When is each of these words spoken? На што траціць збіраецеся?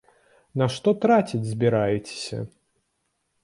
На 0.61 0.65
што 0.75 0.93
траціць 1.03 1.49
збіраецеся? 1.51 2.43